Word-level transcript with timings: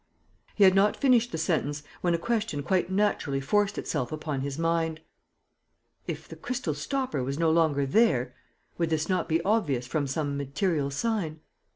He 0.55 0.63
had 0.63 0.73
not 0.73 0.97
finished 0.97 1.31
the 1.31 1.37
sentence, 1.37 1.83
when 2.01 2.15
a 2.15 2.17
question 2.17 2.63
quite 2.63 2.89
naturally 2.89 3.39
forced 3.39 3.77
itself 3.77 4.11
upon 4.11 4.41
his 4.41 4.57
mind. 4.57 5.01
If 6.07 6.27
the 6.27 6.35
crystal 6.35 6.73
stopper 6.73 7.23
was 7.23 7.37
no 7.37 7.51
longer 7.51 7.85
there, 7.85 8.33
would 8.79 8.89
this 8.89 9.07
not 9.09 9.29
be 9.29 9.43
obvious 9.43 9.85
from 9.85 10.07
some 10.07 10.35
material 10.37 10.89
sign? 10.89 11.41